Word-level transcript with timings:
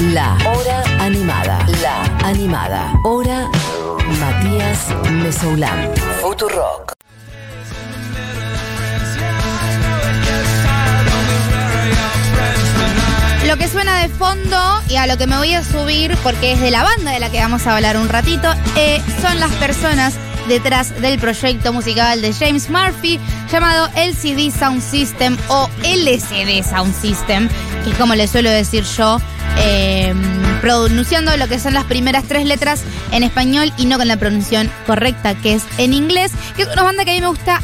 La 0.00 0.38
Hora 0.46 0.84
Animada. 1.00 1.58
La 1.82 2.04
Animada. 2.24 2.92
Hora 3.02 3.50
Matías 4.20 4.86
Mesoulán. 5.10 5.90
Futurock. 6.22 6.92
Lo 13.44 13.56
que 13.56 13.66
suena 13.66 14.00
de 14.00 14.08
fondo 14.08 14.56
y 14.88 14.94
a 14.94 15.08
lo 15.08 15.18
que 15.18 15.26
me 15.26 15.36
voy 15.36 15.54
a 15.54 15.64
subir, 15.64 16.16
porque 16.22 16.52
es 16.52 16.60
de 16.60 16.70
la 16.70 16.84
banda 16.84 17.10
de 17.10 17.18
la 17.18 17.30
que 17.30 17.40
vamos 17.40 17.66
a 17.66 17.74
hablar 17.74 17.96
un 17.96 18.08
ratito, 18.08 18.48
eh, 18.76 19.02
son 19.20 19.40
las 19.40 19.50
personas 19.54 20.14
detrás 20.46 21.00
del 21.00 21.18
proyecto 21.18 21.72
musical 21.72 22.22
de 22.22 22.32
James 22.32 22.70
Murphy 22.70 23.18
llamado 23.50 23.88
LCD 23.96 24.50
Sound 24.56 24.80
System 24.80 25.36
o 25.48 25.68
LCD 25.82 26.62
Sound 26.62 26.94
System, 26.94 27.48
que 27.84 27.92
como 27.94 28.14
le 28.14 28.28
suelo 28.28 28.48
decir 28.50 28.84
yo, 28.84 29.20
eh, 29.58 30.14
pronunciando 30.60 31.36
lo 31.36 31.48
que 31.48 31.58
son 31.58 31.74
las 31.74 31.84
primeras 31.84 32.24
tres 32.24 32.46
letras 32.46 32.82
en 33.12 33.22
español 33.22 33.72
y 33.76 33.86
no 33.86 33.98
con 33.98 34.08
la 34.08 34.16
pronunciación 34.16 34.70
correcta, 34.86 35.34
que 35.34 35.54
es 35.54 35.62
en 35.78 35.94
inglés, 35.94 36.32
que 36.56 36.62
es 36.62 36.68
una 36.68 36.82
banda 36.82 37.04
que 37.04 37.12
a 37.12 37.14
mí 37.14 37.20
me 37.20 37.28
gusta 37.28 37.60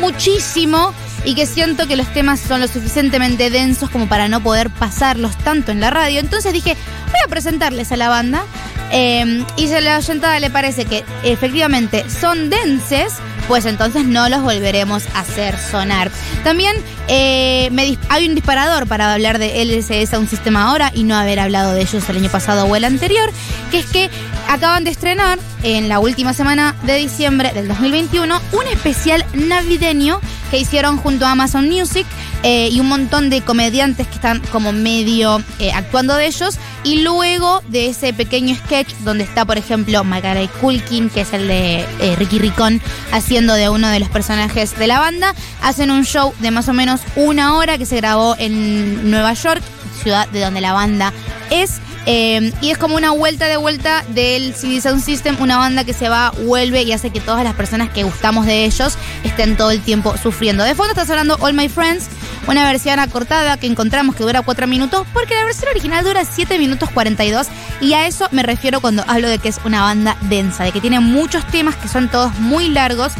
muchísimo 0.00 0.92
y 1.24 1.34
que 1.34 1.46
siento 1.46 1.86
que 1.86 1.96
los 1.96 2.06
temas 2.12 2.40
son 2.40 2.60
lo 2.60 2.68
suficientemente 2.68 3.50
densos 3.50 3.90
como 3.90 4.08
para 4.08 4.28
no 4.28 4.42
poder 4.42 4.70
pasarlos 4.70 5.36
tanto 5.38 5.72
en 5.72 5.80
la 5.80 5.90
radio. 5.90 6.20
Entonces 6.20 6.52
dije, 6.52 6.76
voy 7.06 7.20
a 7.24 7.28
presentarles 7.28 7.92
a 7.92 7.96
la 7.96 8.08
banda. 8.08 8.44
eh, 8.90 9.44
y 9.56 9.70
a 9.72 9.80
la 9.80 9.98
oyentada 9.98 10.40
le 10.40 10.48
parece 10.50 10.86
que 10.86 11.04
efectivamente 11.22 12.08
son 12.08 12.48
denses, 12.48 13.14
pues 13.48 13.64
entonces 13.64 14.04
no 14.04 14.28
los 14.28 14.42
volveremos 14.42 15.06
a 15.14 15.20
hacer 15.20 15.58
sonar. 15.58 16.10
También 16.44 16.76
eh, 17.08 17.70
hay 18.10 18.28
un 18.28 18.34
disparador 18.34 18.86
para 18.86 19.12
hablar 19.12 19.38
de 19.38 19.62
LCS 19.62 20.14
a 20.14 20.18
un 20.18 20.28
sistema 20.28 20.68
ahora 20.68 20.92
y 20.94 21.04
no 21.04 21.16
haber 21.16 21.40
hablado 21.40 21.72
de 21.72 21.80
ellos 21.80 22.08
el 22.08 22.18
año 22.18 22.30
pasado 22.30 22.66
o 22.66 22.76
el 22.76 22.84
anterior, 22.84 23.32
que 23.70 23.78
es 23.78 23.86
que 23.86 24.10
acaban 24.48 24.84
de 24.84 24.90
estrenar 24.90 25.38
en 25.62 25.88
la 25.88 25.98
última 25.98 26.34
semana 26.34 26.76
de 26.84 26.96
diciembre 26.96 27.52
del 27.52 27.68
2021 27.68 28.40
un 28.52 28.66
especial 28.66 29.24
navideño 29.34 30.20
que 30.50 30.58
hicieron 30.58 30.98
junto 30.98 31.26
a 31.26 31.32
Amazon 31.32 31.68
Music 31.68 32.06
eh, 32.44 32.68
y 32.70 32.78
un 32.78 32.86
montón 32.86 33.30
de 33.30 33.40
comediantes 33.40 34.06
que 34.06 34.14
están 34.14 34.40
como 34.52 34.72
medio 34.72 35.42
eh, 35.58 35.72
actuando 35.72 36.14
de 36.14 36.26
ellos. 36.26 36.56
Y 36.84 37.02
luego 37.02 37.62
de 37.68 37.88
ese 37.88 38.12
pequeño 38.12 38.54
sketch 38.54 38.94
donde 39.00 39.24
está, 39.24 39.44
por 39.44 39.58
ejemplo, 39.58 40.04
Macaray 40.04 40.48
Culkin, 40.60 41.10
que 41.10 41.22
es 41.22 41.32
el 41.32 41.48
de 41.48 41.84
eh, 42.00 42.16
Ricky 42.16 42.38
Ricón, 42.38 42.80
haciendo 43.10 43.54
de 43.54 43.68
uno 43.68 43.88
de 43.88 43.98
los 43.98 44.08
personajes 44.08 44.78
de 44.78 44.86
la 44.86 45.00
banda, 45.00 45.34
hacen 45.62 45.90
un 45.90 46.04
show 46.04 46.32
de 46.38 46.50
más 46.52 46.68
o 46.68 46.72
menos 46.72 47.00
una 47.16 47.56
hora 47.56 47.76
que 47.76 47.86
se 47.86 47.96
grabó 47.96 48.36
en 48.38 49.10
Nueva 49.10 49.32
York, 49.32 49.62
ciudad 50.02 50.28
de 50.28 50.40
donde 50.40 50.60
la 50.60 50.72
banda 50.72 51.12
es. 51.50 51.80
Y 52.06 52.70
es 52.70 52.78
como 52.78 52.96
una 52.96 53.10
vuelta 53.10 53.48
de 53.48 53.58
vuelta 53.58 54.02
del 54.14 54.54
CD 54.54 54.80
Sound 54.80 55.04
System, 55.04 55.36
una 55.40 55.58
banda 55.58 55.84
que 55.84 55.92
se 55.92 56.08
va, 56.08 56.30
vuelve 56.30 56.82
y 56.82 56.92
hace 56.92 57.10
que 57.10 57.20
todas 57.20 57.44
las 57.44 57.54
personas 57.54 57.90
que 57.90 58.02
gustamos 58.02 58.46
de 58.46 58.64
ellos 58.64 58.94
estén 59.24 59.58
todo 59.58 59.72
el 59.72 59.82
tiempo 59.82 60.16
sufriendo. 60.16 60.64
De 60.64 60.74
fondo 60.74 60.92
está 60.92 61.04
sonando 61.04 61.36
All 61.40 61.52
My 61.52 61.68
Friends, 61.68 62.08
una 62.48 62.64
versión 62.64 62.98
acortada 62.98 63.58
que 63.58 63.66
encontramos 63.66 64.16
que 64.16 64.24
dura 64.24 64.42
4 64.42 64.66
minutos, 64.66 65.06
porque 65.12 65.34
la 65.34 65.44
versión 65.44 65.68
original 65.68 66.02
dura 66.02 66.24
7 66.24 66.58
minutos 66.58 66.90
42. 66.90 67.46
Y 67.82 67.92
a 67.92 68.06
eso 68.06 68.26
me 68.32 68.42
refiero 68.42 68.80
cuando 68.80 69.04
hablo 69.06 69.28
de 69.28 69.38
que 69.38 69.50
es 69.50 69.60
una 69.64 69.82
banda 69.82 70.16
densa, 70.22 70.64
de 70.64 70.72
que 70.72 70.80
tiene 70.80 70.98
muchos 70.98 71.46
temas 71.48 71.76
que 71.76 71.88
son 71.88 72.08
todos 72.08 72.34
muy 72.38 72.68
largos, 72.70 73.12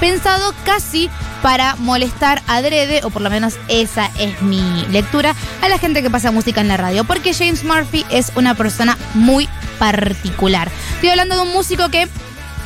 pensado 0.00 0.54
casi 0.64 1.08
para 1.42 1.76
molestar 1.76 2.42
adrede, 2.46 3.00
o 3.04 3.10
por 3.10 3.22
lo 3.22 3.30
menos 3.30 3.54
esa 3.68 4.10
es 4.18 4.40
mi 4.42 4.84
lectura, 4.90 5.34
a 5.62 5.68
la 5.68 5.78
gente 5.78 6.02
que 6.02 6.10
pasa 6.10 6.30
música 6.30 6.60
en 6.60 6.68
la 6.68 6.76
radio. 6.76 7.04
Porque 7.04 7.32
James 7.32 7.64
Murphy 7.64 8.04
es 8.10 8.32
una 8.36 8.54
persona 8.54 8.98
muy 9.14 9.48
particular. 9.78 10.70
Estoy 10.94 11.08
hablando 11.08 11.36
de 11.36 11.42
un 11.42 11.52
músico 11.52 11.88
que 11.88 12.06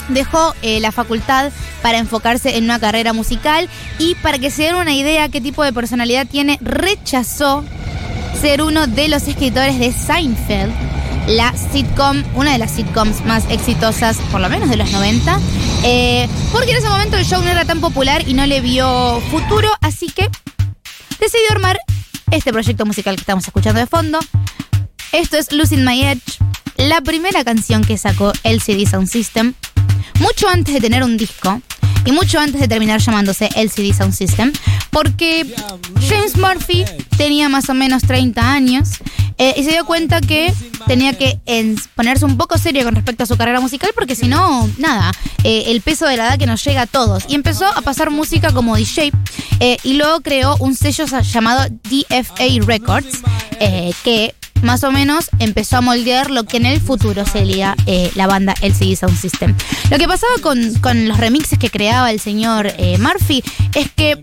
dejó 0.08 0.54
eh, 0.62 0.80
la 0.80 0.92
facultad 0.92 1.52
para 1.82 1.98
enfocarse 1.98 2.56
en 2.56 2.64
una 2.64 2.78
carrera 2.78 3.12
musical. 3.12 3.68
Y 3.98 4.14
para 4.16 4.38
que 4.38 4.50
se 4.50 4.64
den 4.64 4.76
una 4.76 4.94
idea 4.94 5.28
qué 5.28 5.40
tipo 5.40 5.64
de 5.64 5.72
personalidad 5.72 6.26
tiene, 6.26 6.58
rechazó 6.60 7.64
ser 8.40 8.62
uno 8.62 8.86
de 8.86 9.08
los 9.08 9.26
escritores 9.26 9.78
de 9.78 9.92
Seinfeld, 9.92 10.72
la 11.26 11.52
sitcom, 11.56 12.22
una 12.34 12.52
de 12.52 12.58
las 12.58 12.70
sitcoms 12.70 13.24
más 13.24 13.44
exitosas, 13.50 14.16
por 14.30 14.40
lo 14.40 14.48
menos 14.48 14.70
de 14.70 14.76
los 14.76 14.90
90, 14.92 15.40
eh, 15.84 16.28
porque 16.52 16.70
en 16.70 16.78
ese 16.78 16.88
momento 16.88 17.16
el 17.16 17.24
show 17.24 17.42
no 17.42 17.50
era 17.50 17.64
tan 17.64 17.80
popular 17.80 18.26
y 18.28 18.34
no 18.34 18.46
le 18.46 18.60
vio 18.60 19.20
futuro, 19.30 19.68
así 19.80 20.06
que 20.06 20.30
decidió 21.18 21.50
armar 21.50 21.78
este 22.30 22.52
proyecto 22.52 22.86
musical 22.86 23.16
que 23.16 23.22
estamos 23.22 23.46
escuchando 23.46 23.80
de 23.80 23.86
fondo. 23.86 24.18
Esto 25.12 25.36
es 25.36 25.52
Losing 25.52 25.84
My 25.84 26.04
Edge, 26.04 26.38
la 26.76 27.00
primera 27.00 27.42
canción 27.44 27.82
que 27.82 27.98
sacó 27.98 28.32
LCD 28.44 28.88
Sound 28.88 29.08
System, 29.08 29.54
mucho 30.20 30.48
antes 30.48 30.74
de 30.74 30.80
tener 30.80 31.02
un 31.02 31.16
disco 31.16 31.60
y 32.04 32.12
mucho 32.12 32.38
antes 32.38 32.60
de 32.60 32.68
terminar 32.68 33.00
llamándose 33.00 33.48
LCD 33.54 33.94
Sound 33.94 34.14
System, 34.14 34.52
porque 34.90 35.46
James 36.08 36.36
Murphy 36.36 36.84
tenía 37.16 37.48
más 37.48 37.68
o 37.68 37.74
menos 37.74 38.02
30 38.02 38.52
años 38.52 38.90
eh, 39.36 39.54
y 39.56 39.64
se 39.64 39.70
dio 39.70 39.84
cuenta 39.84 40.20
que 40.20 40.52
tenía 40.86 41.16
que 41.16 41.38
ponerse 41.94 42.24
un 42.24 42.36
poco 42.36 42.58
serio 42.58 42.84
con 42.84 42.94
respecto 42.94 43.24
a 43.24 43.26
su 43.26 43.36
carrera 43.36 43.60
musical, 43.60 43.90
porque 43.94 44.14
si 44.14 44.26
no, 44.26 44.68
nada, 44.78 45.12
eh, 45.44 45.64
el 45.68 45.80
peso 45.80 46.06
de 46.06 46.16
la 46.16 46.28
edad 46.28 46.38
que 46.38 46.46
nos 46.46 46.64
llega 46.64 46.82
a 46.82 46.86
todos. 46.86 47.24
Y 47.28 47.34
empezó 47.34 47.66
a 47.66 47.80
pasar 47.82 48.10
música 48.10 48.52
como 48.52 48.76
DJ 48.76 49.12
eh, 49.60 49.76
y 49.82 49.94
luego 49.94 50.20
creó 50.20 50.56
un 50.58 50.74
sello 50.74 51.04
llamado 51.04 51.66
DFA 51.84 52.64
Records, 52.66 53.22
eh, 53.60 53.92
que 54.02 54.34
más 54.62 54.84
o 54.84 54.90
menos 54.90 55.30
empezó 55.38 55.78
a 55.78 55.80
moldear 55.80 56.30
lo 56.30 56.44
que 56.44 56.56
en 56.56 56.66
el 56.66 56.80
futuro 56.80 57.24
sería 57.26 57.76
eh, 57.86 58.10
la 58.14 58.26
banda 58.26 58.54
LCD 58.62 58.96
Sound 58.96 59.18
System. 59.18 59.54
Lo 59.90 59.98
que 59.98 60.06
pasaba 60.06 60.32
con, 60.42 60.74
con 60.76 61.08
los 61.08 61.18
remixes 61.18 61.58
que 61.58 61.70
creaba 61.70 62.10
el 62.10 62.20
señor 62.20 62.72
eh, 62.78 62.98
Murphy 62.98 63.42
es 63.74 63.90
que 63.92 64.20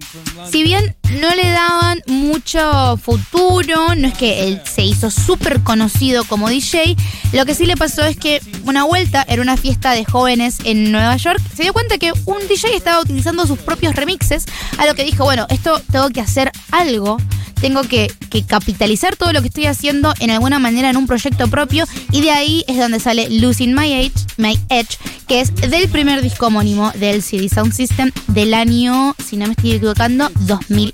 si 0.51 0.63
bien 0.63 0.95
no 1.15 1.33
le 1.33 1.49
daban 1.49 2.01
mucho 2.07 2.97
futuro, 2.97 3.95
no 3.95 4.07
es 4.07 4.13
que 4.13 4.47
él 4.47 4.61
se 4.65 4.83
hizo 4.83 5.09
súper 5.09 5.61
conocido 5.63 6.23
como 6.25 6.49
DJ. 6.49 6.95
Lo 7.33 7.45
que 7.45 7.55
sí 7.55 7.65
le 7.65 7.77
pasó 7.77 8.03
es 8.03 8.17
que 8.17 8.41
una 8.65 8.83
vuelta 8.83 9.25
era 9.27 9.41
una 9.41 9.57
fiesta 9.57 9.91
de 9.91 10.05
jóvenes 10.05 10.57
en 10.63 10.91
Nueva 10.91 11.15
York, 11.17 11.41
se 11.55 11.63
dio 11.63 11.73
cuenta 11.73 11.97
que 11.97 12.11
un 12.25 12.39
DJ 12.47 12.75
estaba 12.75 13.01
utilizando 13.01 13.47
sus 13.47 13.59
propios 13.59 13.95
remixes, 13.95 14.45
a 14.77 14.85
lo 14.85 14.95
que 14.95 15.03
dijo, 15.03 15.23
bueno, 15.23 15.47
esto 15.49 15.81
tengo 15.91 16.09
que 16.09 16.21
hacer 16.21 16.51
algo 16.71 17.17
tengo 17.61 17.83
que, 17.83 18.11
que, 18.29 18.43
capitalizar 18.43 19.15
todo 19.15 19.33
lo 19.33 19.41
que 19.41 19.47
estoy 19.47 19.65
haciendo 19.65 20.13
en 20.19 20.29
alguna 20.29 20.59
manera 20.59 20.89
en 20.89 20.97
un 20.97 21.07
proyecto 21.07 21.47
propio 21.47 21.85
y 22.11 22.21
de 22.21 22.29
ahí 22.29 22.63
es 22.67 22.77
donde 22.77 22.99
sale 22.99 23.29
Losing 23.29 23.73
My 23.73 23.91
Edge, 23.93 24.13
My 24.37 24.59
Edge 24.69 24.97
que 25.27 25.41
es 25.41 25.55
del 25.55 25.89
primer 25.89 26.21
disco 26.21 26.47
homónimo 26.47 26.91
del 26.91 27.23
CD 27.23 27.49
Sound 27.49 27.73
System 27.73 28.11
del 28.27 28.53
año, 28.53 29.15
si 29.23 29.37
no 29.37 29.47
me 29.47 29.53
estoy 29.53 29.73
equivocando, 29.73 30.29
2000 30.41 30.93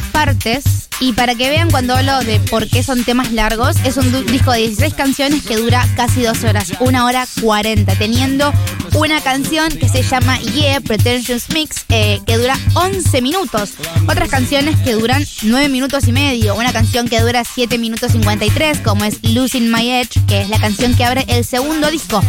y 0.99 1.13
para 1.13 1.33
que 1.33 1.49
vean 1.49 1.71
cuando 1.71 1.95
hablo 1.95 2.19
de 2.19 2.39
por 2.39 2.67
qué 2.67 2.83
son 2.83 3.03
temas 3.03 3.31
largos, 3.31 3.75
es 3.83 3.97
un 3.97 4.11
disco 4.27 4.51
de 4.51 4.59
16 4.59 4.93
canciones 4.93 5.41
que 5.41 5.55
dura 5.57 5.83
casi 5.95 6.21
dos 6.21 6.43
horas, 6.43 6.73
una 6.79 7.05
hora 7.05 7.25
40, 7.41 7.95
teniendo 7.95 8.53
una 8.93 9.19
canción 9.21 9.69
que 9.71 9.89
se 9.89 10.03
llama 10.03 10.39
Yeah, 10.39 10.79
Pretentious 10.81 11.49
Mix, 11.49 11.85
eh, 11.89 12.19
que 12.27 12.37
dura 12.37 12.55
11 12.75 13.19
minutos, 13.23 13.71
otras 14.07 14.29
canciones 14.29 14.77
que 14.81 14.93
duran 14.93 15.25
9 15.41 15.69
minutos 15.69 16.07
y 16.07 16.11
medio, 16.11 16.53
una 16.53 16.71
canción 16.71 17.07
que 17.07 17.19
dura 17.19 17.43
7 17.43 17.79
minutos 17.79 18.11
53, 18.11 18.81
como 18.81 19.03
es 19.03 19.23
Losing 19.23 19.71
My 19.71 19.89
Edge, 19.89 20.23
que 20.27 20.41
es 20.41 20.49
la 20.49 20.59
canción 20.59 20.93
que 20.93 21.03
abre 21.03 21.25
el 21.29 21.43
segundo 21.43 21.89
disco. 21.89 22.21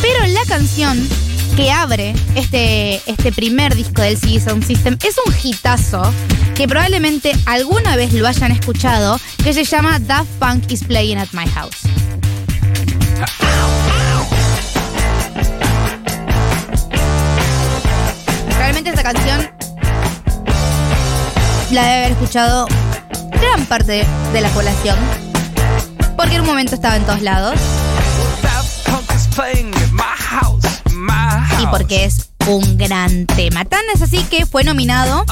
Pero 0.00 0.26
la 0.28 0.44
canción 0.46 1.06
que 1.56 1.70
abre 1.70 2.14
este, 2.34 2.96
este 3.06 3.32
primer 3.32 3.74
disco 3.74 4.02
del 4.02 4.16
CD 4.16 4.40
Sound 4.40 4.64
System 4.64 4.98
es 5.04 5.16
un 5.24 5.34
hitazo 5.42 6.02
que 6.54 6.66
probablemente 6.66 7.32
alguna 7.46 7.96
vez 7.96 8.12
lo 8.12 8.26
hayan 8.26 8.50
escuchado, 8.50 9.20
que 9.42 9.52
se 9.52 9.64
llama 9.64 9.98
Daft 10.00 10.30
Punk 10.38 10.70
is 10.70 10.82
Playing 10.82 11.18
at 11.18 11.28
My 11.32 11.46
House. 11.48 11.76
Realmente 18.58 18.90
esta 18.90 19.02
canción 19.02 19.50
la 21.70 21.82
debe 21.82 21.96
haber 21.96 22.12
escuchado 22.12 22.66
gran 23.40 23.64
parte 23.66 24.04
de 24.32 24.40
la 24.40 24.48
población, 24.50 24.98
porque 26.16 26.36
en 26.36 26.40
un 26.40 26.46
momento 26.46 26.74
estaba 26.74 26.96
en 26.96 27.04
todos 27.04 27.22
lados. 27.22 27.54
Daft 28.42 28.88
Punk 28.88 29.10
is 29.14 29.28
playing 29.34 29.72
at 29.74 29.90
my 29.92 30.02
house, 30.16 30.63
house. 31.12 31.68
porque 31.70 32.04
es 32.04 32.30
un 32.46 32.76
gran 32.76 33.26
tema. 33.26 33.64
Tan 33.64 33.80
es 33.94 34.02
así 34.02 34.18
que 34.24 34.46
fue 34.46 34.64
nominado 34.64 35.24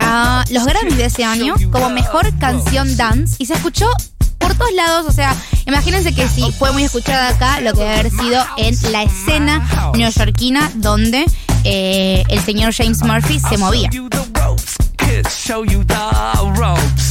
a 0.00 0.44
los 0.50 0.64
Grammys 0.64 0.96
de 0.96 1.06
ese 1.06 1.24
año 1.24 1.54
como 1.70 1.90
mejor 1.90 2.36
canción 2.38 2.96
dance 2.96 3.36
y 3.38 3.46
se 3.46 3.54
escuchó 3.54 3.90
por 4.38 4.54
todos 4.54 4.72
lados. 4.74 5.06
O 5.08 5.12
sea, 5.12 5.34
imagínense 5.66 6.14
que 6.14 6.28
si 6.28 6.50
fue 6.52 6.72
muy 6.72 6.84
escuchada 6.84 7.30
acá, 7.30 7.60
lo 7.60 7.72
que 7.72 7.80
debe 7.80 7.92
haber 8.00 8.10
sido 8.10 8.44
en 8.56 8.92
la 8.92 9.02
escena 9.02 9.92
neoyorquina 9.94 10.70
donde 10.74 11.24
eh, 11.64 12.24
el 12.28 12.40
señor 12.40 12.74
James 12.74 13.02
Murphy 13.02 13.40
se 13.40 13.56
movía. 13.56 13.88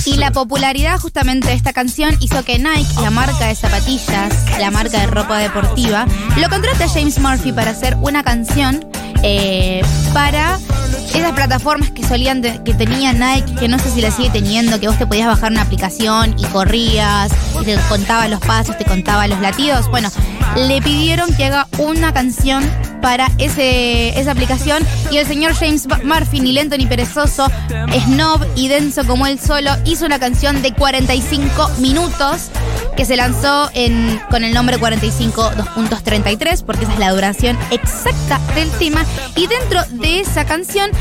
Y 0.06 0.18
la 0.18 0.32
popularidad 0.32 1.00
justamente 1.00 1.48
de 1.48 1.54
esta 1.54 1.74
canción 1.74 2.16
hizo 2.20 2.44
que 2.44 2.58
Nike, 2.58 3.02
la 3.02 3.12
marca 3.12 3.48
de 3.48 3.56
zapatillas, 3.56 4.34
la 4.60 4.72
marca 4.72 5.00
de 5.00 5.08
ropa 5.08 5.38
deportiva, 5.38 6.06
lo 6.38 6.50
contrate 6.50 6.84
a 6.84 6.90
James 6.90 7.20
Murphy 7.20 7.52
para 7.52 7.72
hacer 7.72 7.96
una 8.02 8.24
canción 8.24 8.86
eh, 9.24 9.82
para 10.14 10.60
esas 11.14 11.34
plataformas 11.34 11.92
que 11.92 12.04
solían 12.04 12.42
que 12.42 12.74
tenía 12.74 13.14
Nike, 13.14 13.56
que 13.56 13.68
no 13.68 13.78
sé 13.78 13.92
si 13.92 14.02
la 14.02 14.12
sigue 14.12 14.30
teniendo, 14.30 14.80
que 14.80 14.88
vos 14.88 14.98
te 14.98 15.06
podías 15.06 15.28
bajar 15.28 15.52
una 15.52 15.62
aplicación 15.62 16.36
y 16.38 16.46
corrías, 16.46 17.32
y 17.62 17.66
te 17.66 17.78
contaba 17.90 18.28
los 18.28 18.40
pasos, 18.40 18.78
te 18.78 18.86
contaba 18.86 19.28
los 19.28 19.40
latidos. 19.40 19.90
Bueno, 19.90 20.10
le 20.56 20.82
pidieron 20.82 21.34
que 21.36 21.46
haga 21.46 21.68
una 21.78 22.14
canción 22.14 22.64
para 23.02 23.32
ese, 23.38 24.20
esa 24.20 24.32
aplicación 24.32 24.86
y 25.12 25.18
el 25.18 25.26
señor 25.26 25.54
James 25.54 25.88
Murphy, 26.04 26.40
ni 26.40 26.54
lento 26.54 26.78
ni 26.78 26.86
perezoso, 26.86 27.48
snob 28.06 28.46
y 28.56 28.68
denso 28.68 29.06
como 29.06 29.28
él 29.28 29.40
solo, 29.40 29.72
hizo 29.86 30.06
una 30.06 30.20
canción 30.20 30.62
de 30.62 30.74
45 30.74 31.70
minutos 31.80 32.50
que 32.96 33.06
se 33.06 33.16
lanzó 33.16 33.70
en, 33.74 34.20
con 34.30 34.44
el 34.44 34.54
nombre 34.54 34.78
45 34.78 35.52
2.33 35.52 36.64
porque 36.64 36.84
esa 36.84 36.94
es 36.94 37.00
la 37.00 37.12
duración 37.12 37.58
exacta 37.72 38.40
del 38.54 38.70
tema 38.72 39.06
y 39.36 39.48
dentro 39.48 39.82
de 39.90 40.20
esa 40.20 40.46
canción 40.46 40.92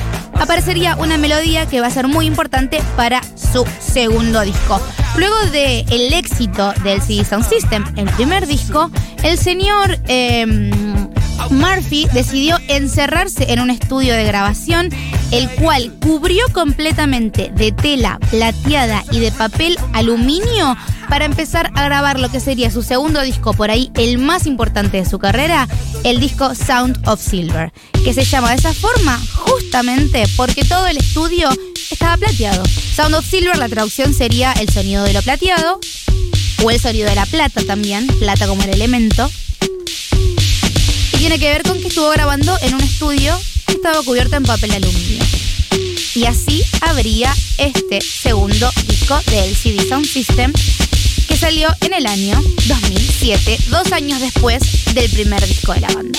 aparecería 0.40 0.96
una 0.96 1.18
melodía 1.18 1.66
que 1.66 1.80
va 1.80 1.88
a 1.88 1.90
ser 1.90 2.08
muy 2.08 2.26
importante 2.26 2.82
para 2.96 3.20
su 3.36 3.64
segundo 3.78 4.40
disco. 4.40 4.80
Luego 5.16 5.36
del 5.52 5.84
el 5.92 6.12
éxito 6.12 6.72
del 6.82 7.02
CD 7.02 7.24
Sound 7.24 7.46
System, 7.48 7.84
el 7.96 8.08
primer 8.10 8.46
disco, 8.46 8.90
el 9.22 9.36
señor 9.36 9.98
em, 10.08 10.89
Murphy 11.50 12.06
decidió 12.12 12.58
encerrarse 12.68 13.52
en 13.52 13.60
un 13.60 13.70
estudio 13.70 14.14
de 14.14 14.24
grabación, 14.24 14.88
el 15.30 15.48
cual 15.50 15.92
cubrió 16.00 16.44
completamente 16.52 17.50
de 17.54 17.72
tela 17.72 18.18
plateada 18.30 19.04
y 19.10 19.20
de 19.20 19.32
papel 19.32 19.78
aluminio 19.92 20.76
para 21.08 21.24
empezar 21.24 21.70
a 21.74 21.84
grabar 21.84 22.20
lo 22.20 22.30
que 22.30 22.40
sería 22.40 22.70
su 22.70 22.82
segundo 22.82 23.20
disco, 23.22 23.52
por 23.52 23.70
ahí 23.70 23.90
el 23.94 24.18
más 24.18 24.46
importante 24.46 24.98
de 24.98 25.08
su 25.08 25.18
carrera, 25.18 25.66
el 26.04 26.20
disco 26.20 26.54
Sound 26.54 27.08
of 27.08 27.20
Silver, 27.20 27.72
que 28.04 28.14
se 28.14 28.24
llama 28.24 28.50
de 28.50 28.56
esa 28.56 28.72
forma 28.72 29.20
justamente 29.34 30.24
porque 30.36 30.64
todo 30.64 30.86
el 30.86 30.98
estudio 30.98 31.48
estaba 31.90 32.16
plateado. 32.16 32.62
Sound 32.94 33.14
of 33.14 33.28
Silver, 33.28 33.58
la 33.58 33.68
traducción 33.68 34.14
sería 34.14 34.52
el 34.52 34.68
sonido 34.68 35.02
de 35.02 35.12
lo 35.12 35.22
plateado, 35.22 35.80
o 36.62 36.70
el 36.70 36.78
sonido 36.78 37.08
de 37.08 37.14
la 37.14 37.26
plata 37.26 37.62
también, 37.64 38.06
plata 38.18 38.46
como 38.46 38.62
el 38.62 38.70
elemento. 38.70 39.30
Tiene 41.20 41.38
que 41.38 41.50
ver 41.50 41.62
con 41.64 41.78
que 41.78 41.88
estuvo 41.88 42.08
grabando 42.08 42.56
en 42.62 42.74
un 42.74 42.80
estudio 42.80 43.38
que 43.66 43.74
estaba 43.74 44.02
cubierto 44.02 44.36
en 44.36 44.42
papel 44.42 44.72
aluminio. 44.72 45.22
Y 46.14 46.24
así 46.24 46.64
habría 46.80 47.30
este 47.58 48.00
segundo 48.00 48.72
disco 48.86 49.20
del 49.26 49.54
CD 49.54 49.86
Sound 49.86 50.06
System 50.06 50.50
que 51.28 51.36
salió 51.36 51.68
en 51.82 51.92
el 51.92 52.06
año 52.06 52.42
2007, 52.66 53.58
dos 53.68 53.92
años 53.92 54.18
después 54.18 54.62
del 54.94 55.10
primer 55.10 55.46
disco 55.46 55.74
de 55.74 55.80
la 55.80 55.88
banda. 55.88 56.18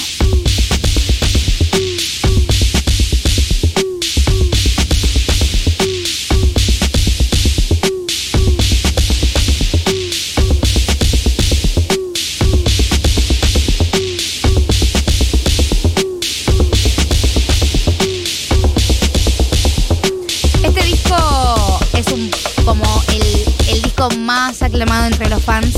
Más 24.09 24.61
aclamado 24.61 25.05
entre 25.05 25.29
los 25.29 25.43
fans, 25.43 25.75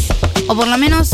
o 0.48 0.56
por 0.56 0.68
lo 0.68 0.78
menos, 0.78 1.10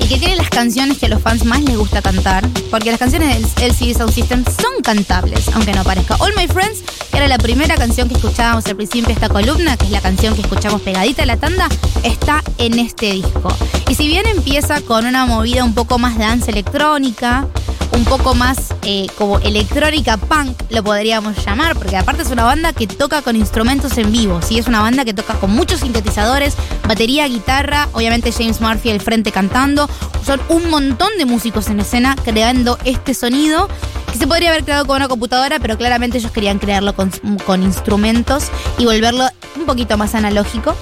y 0.00 0.06
que 0.06 0.18
tiene 0.18 0.36
las 0.36 0.50
canciones 0.50 0.98
que 0.98 1.06
a 1.06 1.08
los 1.08 1.22
fans 1.22 1.44
más 1.44 1.62
les 1.62 1.76
gusta 1.76 2.02
cantar, 2.02 2.46
porque 2.70 2.90
las 2.90 2.98
canciones 2.98 3.34
del 3.34 3.70
LCD 3.70 3.96
Sound 3.96 4.12
System 4.12 4.44
son 4.44 4.82
cantables, 4.82 5.48
aunque 5.54 5.72
no 5.72 5.82
parezca. 5.84 6.16
All 6.16 6.34
My 6.36 6.46
Friends, 6.46 6.82
que 7.10 7.16
era 7.16 7.28
la 7.28 7.38
primera 7.38 7.76
canción 7.76 8.08
que 8.08 8.14
escuchábamos 8.14 8.66
al 8.66 8.76
principio 8.76 9.06
de 9.08 9.14
esta 9.14 9.28
columna, 9.28 9.76
que 9.76 9.86
es 9.86 9.90
la 9.90 10.00
canción 10.00 10.34
que 10.34 10.42
escuchamos 10.42 10.82
pegadita 10.82 11.22
a 11.22 11.26
la 11.26 11.36
tanda, 11.38 11.68
está 12.02 12.42
en 12.58 12.78
este 12.78 13.12
disco. 13.12 13.48
Y 13.88 13.94
si 13.94 14.06
bien 14.06 14.26
empieza 14.26 14.80
con 14.82 15.06
una 15.06 15.26
movida 15.26 15.64
un 15.64 15.74
poco 15.74 15.98
más 15.98 16.18
dance 16.18 16.50
electrónica, 16.50 17.46
un 17.92 18.04
poco 18.04 18.34
más 18.34 18.74
eh, 18.82 19.06
como 19.16 19.38
electrónica 19.38 20.16
punk, 20.16 20.56
lo 20.70 20.82
podríamos 20.82 21.44
llamar, 21.44 21.76
porque 21.76 21.96
aparte 21.96 22.22
es 22.22 22.30
una 22.30 22.44
banda 22.44 22.72
que 22.72 22.86
toca 22.86 23.22
con 23.22 23.36
instrumentos 23.36 23.96
en 23.98 24.12
vivo, 24.12 24.40
¿sí? 24.42 24.58
es 24.58 24.66
una 24.66 24.80
banda 24.80 25.04
que 25.04 25.14
toca 25.14 25.34
con 25.34 25.50
muchos 25.50 25.80
sintetizadores, 25.80 26.54
batería, 26.86 27.26
guitarra, 27.26 27.88
obviamente 27.92 28.32
James 28.32 28.60
Murphy 28.60 28.90
al 28.90 29.00
frente 29.00 29.32
cantando, 29.32 29.88
son 30.24 30.40
un 30.48 30.70
montón 30.70 31.10
de 31.18 31.24
músicos 31.24 31.68
en 31.68 31.80
escena 31.80 32.16
creando 32.24 32.78
este 32.84 33.14
sonido 33.14 33.68
que 34.12 34.18
se 34.18 34.26
podría 34.26 34.50
haber 34.50 34.64
creado 34.64 34.86
con 34.86 34.96
una 34.96 35.08
computadora, 35.08 35.58
pero 35.58 35.76
claramente 35.76 36.18
ellos 36.18 36.30
querían 36.30 36.58
crearlo 36.58 36.94
con, 36.94 37.10
con 37.44 37.62
instrumentos 37.62 38.44
y 38.78 38.84
volverlo 38.84 39.28
un 39.56 39.66
poquito 39.66 39.96
más 39.96 40.14
analógico, 40.14 40.74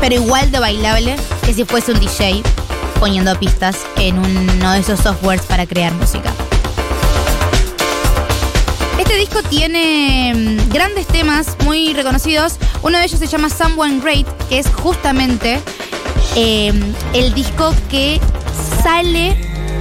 pero 0.00 0.14
igual 0.14 0.50
de 0.50 0.58
bailable 0.58 1.16
que 1.44 1.54
si 1.54 1.64
fuese 1.64 1.92
un 1.92 2.00
DJ 2.00 2.42
poniendo 2.98 3.38
pistas 3.38 3.76
en 3.96 4.18
uno 4.18 4.72
de 4.72 4.78
esos 4.80 5.00
softwares 5.00 5.42
para 5.42 5.66
crear 5.66 5.92
música. 5.94 6.32
Este 8.98 9.16
disco 9.16 9.42
tiene 9.42 10.32
mm, 10.34 10.72
grandes 10.72 11.06
temas 11.06 11.56
muy 11.64 11.92
reconocidos. 11.94 12.56
Uno 12.82 12.98
de 12.98 13.04
ellos 13.04 13.18
se 13.18 13.26
llama 13.26 13.48
Someone 13.50 14.00
Great, 14.00 14.26
que 14.48 14.58
es 14.58 14.68
justamente 14.68 15.60
em, 16.34 16.94
el 17.12 17.34
disco 17.34 17.74
que 17.90 18.20
sale 18.82 19.36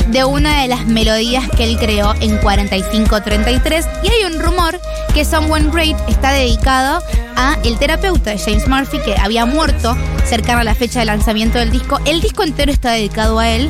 de 0.08 0.24
una 0.24 0.62
de 0.62 0.68
las 0.68 0.86
melodías 0.86 1.44
que 1.58 1.64
él 1.64 1.78
creó 1.78 2.14
en 2.22 2.38
4533 2.38 3.86
y 4.04 4.08
hay 4.10 4.32
un 4.32 4.40
rumor 4.40 4.80
que 5.14 5.26
Someone 5.26 5.72
Great 5.72 5.98
está 6.08 6.32
dedicado 6.32 7.02
a 7.36 7.58
el 7.64 7.78
terapeuta 7.80 8.36
James 8.38 8.68
Murphy 8.68 9.00
que 9.00 9.16
había 9.16 9.46
muerto 9.46 9.96
cercano 10.26 10.62
a 10.62 10.64
la 10.64 10.76
fecha 10.76 11.00
de 11.00 11.06
lanzamiento 11.06 11.60
del 11.60 11.72
disco. 11.72 12.00
El 12.06 12.22
disco 12.22 12.44
entero 12.44 12.72
está 12.72 12.92
dedicado 12.92 13.40
a 13.40 13.50
él, 13.50 13.70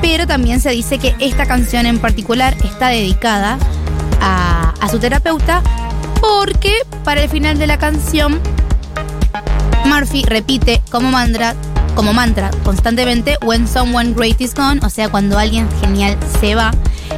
pero 0.00 0.26
también 0.26 0.60
se 0.60 0.70
dice 0.70 0.98
que 0.98 1.14
esta 1.18 1.46
canción 1.46 1.86
en 1.86 1.98
particular 1.98 2.54
está 2.64 2.88
dedicada 2.88 3.58
a, 4.20 4.72
su 4.90 4.98
terapeuta 4.98 5.62
porque 6.20 6.74
para 7.04 7.22
el 7.22 7.28
final 7.28 7.58
de 7.58 7.66
la 7.66 7.78
canción 7.78 8.38
Murphy 9.86 10.22
repite 10.24 10.82
como 10.90 11.10
mantra 11.10 11.54
como 11.94 12.12
mantra 12.12 12.50
constantemente 12.64 13.38
When 13.42 13.66
someone 13.66 14.12
great 14.12 14.40
is 14.40 14.54
gone, 14.54 14.80
o 14.84 14.90
sea, 14.90 15.08
cuando 15.08 15.38
alguien 15.38 15.68
genial 15.80 16.16
se 16.40 16.54
va. 16.54 16.70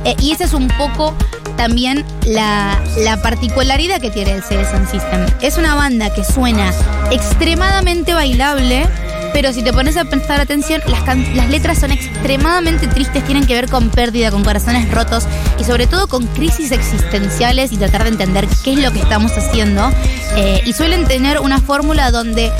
Eh, 0.04 0.14
y 0.20 0.30
esa 0.32 0.44
es 0.44 0.54
un 0.54 0.68
poco 0.68 1.12
también 1.56 2.04
la, 2.24 2.80
la 2.98 3.20
particularidad 3.20 4.00
que 4.00 4.10
tiene 4.10 4.32
el 4.32 4.42
CD 4.42 4.64
System. 4.90 5.26
Es 5.40 5.58
una 5.58 5.74
banda 5.74 6.14
que 6.14 6.24
suena 6.24 6.72
extremadamente 7.10 8.14
bailable, 8.14 8.86
pero 9.32 9.52
si 9.52 9.62
te 9.62 9.72
pones 9.72 9.96
a 9.96 10.04
prestar 10.04 10.40
atención, 10.40 10.80
las, 10.86 11.50
letras 11.50 11.78
son 11.78 11.90
extremadamente 11.90 12.86
tristes, 12.86 13.24
tienen 13.24 13.46
que 13.46 13.54
ver 13.54 13.68
con 13.68 13.90
pérdida, 13.90 14.30
con 14.30 14.42
corazones 14.42 14.90
rotos 14.90 15.24
y 15.58 15.64
sobre 15.64 15.86
todo 15.86 16.08
con 16.08 16.26
crisis 16.28 16.72
existenciales 16.72 17.72
y 17.72 17.76
tratar 17.76 18.04
de 18.04 18.10
entender 18.10 18.46
qué 18.64 18.72
es 18.72 18.78
lo 18.78 18.92
que 18.92 19.00
estamos 19.00 19.32
haciendo. 19.32 19.90
Eh, 20.36 20.62
y 20.64 20.72
suelen 20.72 21.06
tener 21.06 21.40
una 21.40 21.60
fórmula 21.60 22.10
donde 22.10 22.50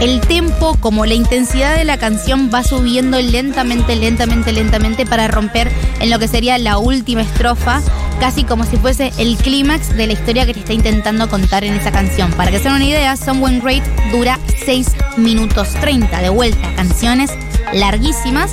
el 0.00 0.20
tempo, 0.20 0.76
como 0.80 1.06
la 1.06 1.14
intensidad 1.14 1.76
de 1.76 1.84
la 1.84 1.98
canción 1.98 2.50
va 2.54 2.62
subiendo 2.62 3.20
lentamente, 3.20 3.96
lentamente, 3.96 4.52
lentamente 4.52 5.04
para 5.04 5.26
romper 5.26 5.70
en 6.00 6.10
lo 6.10 6.18
que 6.18 6.28
sería 6.28 6.58
la 6.58 6.78
última 6.78 7.22
estrofa, 7.22 7.82
casi 8.20 8.44
como 8.44 8.64
si 8.64 8.76
fuese 8.76 9.12
el 9.18 9.36
clímax 9.36 9.96
de 9.96 10.06
la 10.06 10.12
historia 10.12 10.46
que 10.46 10.54
te 10.54 10.60
está 10.60 10.72
intentando 10.72 11.28
contar 11.28 11.64
en 11.64 11.74
esa 11.74 11.90
canción. 11.90 12.30
Para 12.32 12.50
que 12.50 12.58
se 12.58 12.64
den 12.64 12.74
una 12.74 12.84
idea, 12.84 13.16
Someone 13.16 13.60
Great 13.60 13.84
dura 14.10 14.38
6 14.64 14.88
minutos 15.16 15.74
30 15.80 16.20
de 16.20 16.28
vuelta, 16.28 16.74
canciones 16.74 17.30
larguísimas 17.72 18.52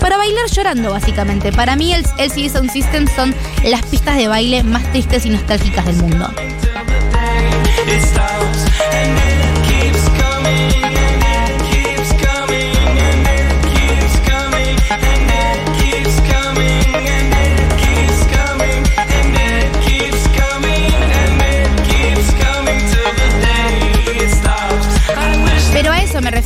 para 0.00 0.16
bailar 0.16 0.48
llorando 0.50 0.90
básicamente. 0.90 1.52
Para 1.52 1.76
mí 1.76 1.94
el 1.94 2.04
LCD 2.18 2.50
Sound 2.50 2.70
System 2.70 3.06
son 3.14 3.34
las 3.64 3.82
pistas 3.86 4.16
de 4.16 4.28
baile 4.28 4.62
más 4.64 4.82
tristes 4.90 5.26
y 5.26 5.30
nostálgicas 5.30 5.86
del 5.86 5.96
mundo. 5.96 6.28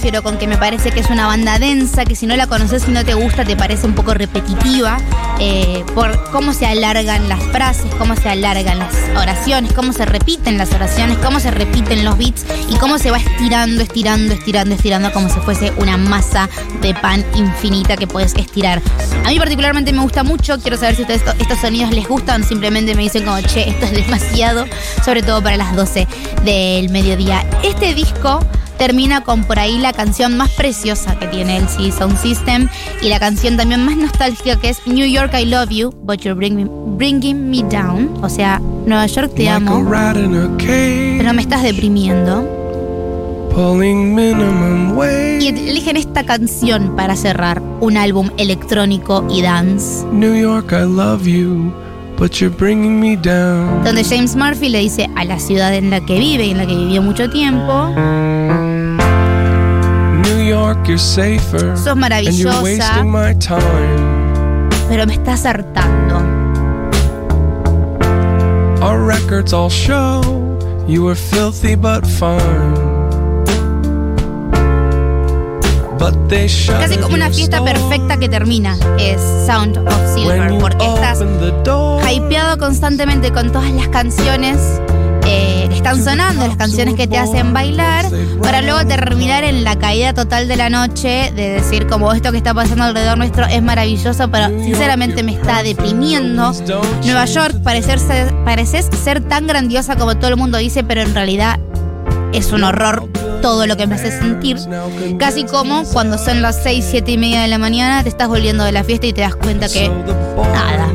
Pero 0.06 0.22
con 0.22 0.38
que 0.38 0.46
me 0.46 0.56
parece 0.56 0.92
que 0.92 1.00
es 1.00 1.10
una 1.10 1.26
banda 1.26 1.58
densa, 1.58 2.04
que 2.04 2.14
si 2.14 2.28
no 2.28 2.36
la 2.36 2.46
conoces 2.46 2.84
y 2.86 2.92
no 2.92 3.04
te 3.04 3.14
gusta 3.14 3.44
te 3.44 3.56
parece 3.56 3.88
un 3.88 3.94
poco 3.96 4.14
repetitiva, 4.14 4.98
eh, 5.40 5.84
por 5.96 6.30
cómo 6.30 6.52
se 6.52 6.64
alargan 6.64 7.28
las 7.28 7.42
frases, 7.46 7.92
cómo 7.98 8.14
se 8.14 8.28
alargan 8.28 8.78
las 8.78 8.94
oraciones, 9.16 9.72
cómo 9.72 9.92
se 9.92 10.06
repiten 10.06 10.58
las 10.58 10.72
oraciones, 10.72 11.18
cómo 11.18 11.40
se 11.40 11.50
repiten 11.50 12.04
los 12.04 12.16
beats 12.16 12.46
y 12.70 12.76
cómo 12.76 13.00
se 13.00 13.10
va 13.10 13.18
estirando, 13.18 13.82
estirando, 13.82 14.32
estirando, 14.34 14.76
estirando 14.76 15.10
como 15.10 15.28
si 15.28 15.40
fuese 15.40 15.72
una 15.76 15.96
masa 15.96 16.48
de 16.82 16.94
pan 16.94 17.24
infinita 17.34 17.96
que 17.96 18.06
puedes 18.06 18.32
estirar. 18.36 18.80
A 19.24 19.30
mí 19.30 19.40
particularmente 19.40 19.92
me 19.92 20.02
gusta 20.02 20.22
mucho, 20.22 20.60
quiero 20.60 20.76
saber 20.76 20.94
si 20.94 21.02
estos, 21.02 21.34
estos 21.40 21.58
sonidos 21.58 21.90
les 21.90 22.06
gustan, 22.06 22.44
simplemente 22.44 22.94
me 22.94 23.02
dicen 23.02 23.24
como, 23.24 23.40
che, 23.40 23.70
esto 23.70 23.86
es 23.86 23.92
demasiado, 24.06 24.66
sobre 25.04 25.24
todo 25.24 25.42
para 25.42 25.56
las 25.56 25.74
12 25.74 26.06
del 26.44 26.90
mediodía. 26.90 27.44
Este 27.64 27.92
disco 27.92 28.38
termina 28.76 29.22
con 29.22 29.44
por 29.44 29.58
ahí 29.58 29.78
la 29.78 29.92
canción 29.92 30.36
más 30.36 30.50
preciosa 30.50 31.18
que 31.18 31.26
tiene 31.26 31.56
el 31.56 31.68
CD 31.68 31.92
Sound 31.92 32.18
System 32.18 32.68
y 33.02 33.08
la 33.08 33.18
canción 33.18 33.56
también 33.56 33.84
más 33.84 33.96
nostálgica 33.96 34.56
que 34.60 34.70
es 34.70 34.86
New 34.86 35.06
York 35.06 35.32
I 35.38 35.46
Love 35.46 35.70
You, 35.70 35.90
but 36.02 36.20
you're 36.20 36.34
bringing, 36.34 36.68
bringing 36.96 37.50
me 37.50 37.62
down. 37.62 38.12
O 38.22 38.28
sea, 38.28 38.60
Nueva 38.86 39.06
York 39.06 39.32
te 39.34 39.48
amo, 39.48 39.84
pero 40.58 41.32
me 41.34 41.42
estás 41.42 41.62
deprimiendo. 41.62 42.56
Y 45.40 45.48
eligen 45.48 45.96
esta 45.96 46.24
canción 46.24 46.94
para 46.94 47.16
cerrar 47.16 47.62
un 47.80 47.96
álbum 47.96 48.30
electrónico 48.36 49.26
y 49.30 49.40
dance. 49.40 50.04
New 50.12 50.34
York, 50.34 50.72
I 50.72 50.84
love 50.84 51.26
you, 51.26 51.72
but 52.18 52.32
you're 52.32 52.54
bringing 52.54 53.00
me 53.00 53.16
down. 53.16 53.82
Donde 53.82 54.04
James 54.04 54.36
Murphy 54.36 54.68
le 54.68 54.80
dice 54.80 55.08
a 55.16 55.24
la 55.24 55.38
ciudad 55.38 55.74
en 55.74 55.88
la 55.88 56.04
que 56.04 56.18
vive 56.18 56.44
y 56.44 56.50
en 56.50 56.58
la 56.58 56.66
que 56.66 56.74
vivió 56.74 57.00
mucho 57.00 57.30
tiempo, 57.30 57.94
York, 60.66 60.88
you're 60.88 60.98
safer. 60.98 61.76
Sos 61.76 61.86
And 61.86 61.86
you're 61.86 61.96
maravillosa. 61.96 62.62
wasting 62.62 63.10
my 63.10 63.34
time. 63.34 64.68
pero 64.88 65.06
me 65.06 65.14
estás 65.14 65.44
hartando. 65.46 66.16
Our 68.82 69.00
records 69.04 69.52
all 69.52 69.70
show 69.70 70.20
you 70.88 71.04
were 71.04 71.14
filthy 71.16 71.76
but 71.76 72.04
fine. 72.06 72.74
But 75.98 76.14
they 76.28 76.46
shut 76.48 76.80
Casi 76.80 76.98
como 76.98 77.14
una 77.14 77.30
fiesta 77.30 77.62
perfecta 77.64 78.16
que 78.18 78.28
termina 78.28 78.76
es 78.98 79.20
Sound 79.46 79.78
of 79.78 80.14
Silver, 80.14 80.58
porque 80.60 80.84
estás 80.84 81.22
hypeado 82.12 82.58
constantemente 82.58 83.32
con 83.32 83.50
todas 83.50 83.70
las 83.70 83.88
canciones 83.88 84.80
sonando, 86.02 86.46
las 86.46 86.56
canciones 86.56 86.94
que 86.94 87.06
te 87.06 87.18
hacen 87.18 87.52
bailar, 87.52 88.06
para 88.42 88.62
luego 88.62 88.86
terminar 88.86 89.44
en 89.44 89.64
la 89.64 89.76
caída 89.76 90.12
total 90.14 90.48
de 90.48 90.56
la 90.56 90.70
noche, 90.70 91.32
de 91.34 91.50
decir 91.50 91.86
como 91.86 92.12
esto 92.12 92.30
que 92.32 92.38
está 92.38 92.54
pasando 92.54 92.84
alrededor 92.84 93.18
nuestro 93.18 93.46
es 93.46 93.62
maravilloso, 93.62 94.30
pero 94.30 94.48
sinceramente 94.62 95.22
me 95.22 95.32
está 95.34 95.62
deprimiendo. 95.62 96.52
Nueva 97.04 97.24
York 97.26 97.62
parecer 97.62 97.98
ser- 97.98 98.34
pareces 98.44 98.88
ser 99.04 99.20
tan 99.22 99.46
grandiosa 99.46 99.96
como 99.96 100.16
todo 100.16 100.28
el 100.30 100.36
mundo 100.36 100.58
dice, 100.58 100.82
pero 100.84 101.02
en 101.02 101.14
realidad 101.14 101.58
es 102.32 102.52
un 102.52 102.64
horror 102.64 103.08
todo 103.40 103.66
lo 103.66 103.76
que 103.76 103.86
me 103.86 103.94
hace 103.94 104.10
sentir. 104.10 104.58
Casi 105.18 105.44
como 105.44 105.84
cuando 105.84 106.18
son 106.18 106.42
las 106.42 106.62
6, 106.62 106.84
7 106.90 107.12
y 107.12 107.18
media 107.18 107.40
de 107.42 107.48
la 107.48 107.58
mañana, 107.58 108.02
te 108.02 108.08
estás 108.08 108.28
volviendo 108.28 108.64
de 108.64 108.72
la 108.72 108.82
fiesta 108.84 109.06
y 109.06 109.12
te 109.12 109.20
das 109.22 109.36
cuenta 109.36 109.68
que 109.68 109.88
nada. 110.52 110.88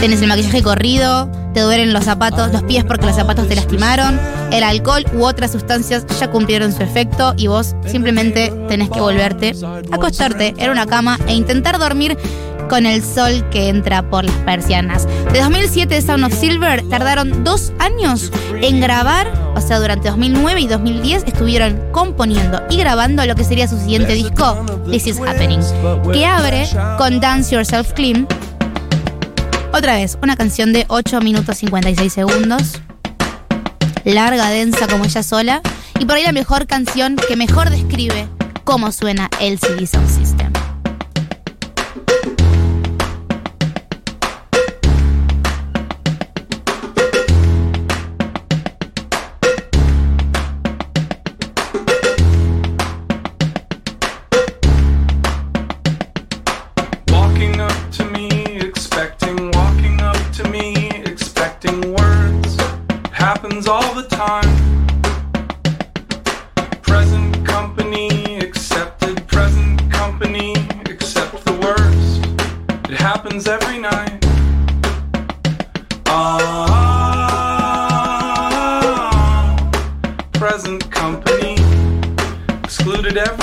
Tenés 0.00 0.22
el 0.22 0.28
maquillaje 0.28 0.62
corrido, 0.62 1.30
te 1.52 1.60
duelen 1.60 1.92
los 1.92 2.04
zapatos, 2.04 2.52
los 2.52 2.62
pies 2.62 2.84
porque 2.84 3.06
los 3.06 3.16
zapatos 3.16 3.48
te 3.48 3.56
lastimaron, 3.56 4.18
el 4.52 4.62
alcohol 4.62 5.04
u 5.14 5.24
otras 5.24 5.52
sustancias 5.52 6.06
ya 6.18 6.30
cumplieron 6.30 6.72
su 6.72 6.82
efecto 6.82 7.34
y 7.36 7.46
vos 7.46 7.74
simplemente 7.86 8.52
tenés 8.68 8.90
que 8.90 9.00
volverte, 9.00 9.54
acostarte 9.92 10.54
en 10.58 10.70
una 10.70 10.86
cama 10.86 11.18
e 11.26 11.34
intentar 11.34 11.78
dormir 11.78 12.16
con 12.68 12.84
el 12.86 13.02
sol 13.02 13.48
que 13.50 13.68
entra 13.68 14.02
por 14.08 14.24
las 14.24 14.34
persianas. 14.38 15.06
De 15.32 15.40
2007 15.40 16.02
Sound 16.02 16.24
of 16.24 16.34
Silver 16.34 16.82
tardaron 16.88 17.44
dos 17.44 17.72
años 17.78 18.32
en 18.60 18.80
grabar, 18.80 19.32
o 19.54 19.60
sea, 19.60 19.78
durante 19.78 20.08
2009 20.08 20.60
y 20.62 20.66
2010 20.66 21.24
estuvieron 21.26 21.80
componiendo 21.92 22.62
y 22.70 22.76
grabando 22.76 23.24
lo 23.24 23.34
que 23.34 23.44
sería 23.44 23.68
su 23.68 23.78
siguiente 23.78 24.14
disco, 24.14 24.64
This 24.90 25.06
Is 25.06 25.20
Happening, 25.20 25.60
que 26.12 26.26
abre 26.26 26.66
con 26.98 27.20
Dance 27.20 27.54
Yourself 27.54 27.92
Clean. 27.92 28.26
Otra 29.76 29.96
vez, 29.96 30.16
una 30.22 30.36
canción 30.36 30.72
de 30.72 30.86
8 30.88 31.20
minutos 31.20 31.58
56 31.58 32.10
segundos, 32.10 32.80
larga, 34.04 34.48
densa 34.48 34.86
como 34.86 35.04
ella 35.04 35.22
sola, 35.22 35.60
y 36.00 36.06
por 36.06 36.16
ahí 36.16 36.22
la 36.22 36.32
mejor 36.32 36.66
canción 36.66 37.16
que 37.16 37.36
mejor 37.36 37.68
describe 37.68 38.26
cómo 38.64 38.90
suena 38.90 39.28
el 39.38 39.58
CD 39.58 39.86
Sound 39.86 40.08
System. 40.08 40.45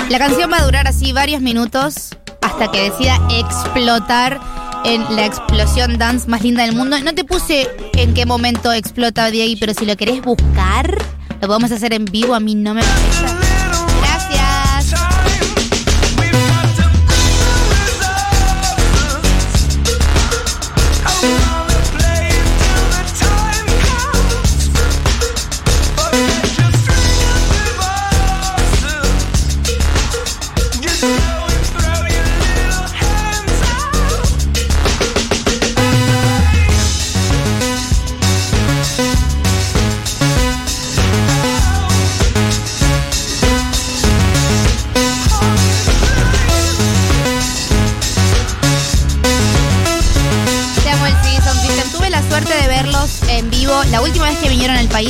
La 0.10 0.20
canción 0.20 0.52
va 0.52 0.58
a 0.58 0.66
durar 0.66 0.88
así 0.88 1.14
varios 1.14 1.42
minutos 1.42 2.16
hasta 2.42 2.72
que 2.72 2.90
decida 2.90 3.20
explotar 3.32 4.40
en 4.86 5.04
la 5.16 5.26
explosión 5.26 5.98
dance 5.98 6.28
más 6.28 6.42
linda 6.44 6.66
del 6.66 6.76
mundo. 6.76 7.00
No 7.00 7.14
te 7.16 7.24
puse 7.24 7.70
en 7.94 8.14
qué 8.14 8.26
momento 8.26 8.72
explota 8.72 9.26
ahí, 9.26 9.56
pero 9.56 9.74
si 9.74 9.86
lo 9.86 9.96
querés 9.96 10.22
buscar, 10.22 10.98
lo 11.42 11.48
podemos 11.48 11.72
hacer 11.72 11.94
en 11.94 12.06
vivo. 12.06 12.36
A 12.36 12.40
mí 12.40 12.56
no 12.56 12.74
me 12.74 12.82
molesta. 12.82 13.43